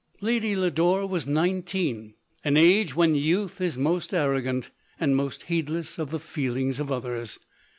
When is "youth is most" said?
3.13-4.15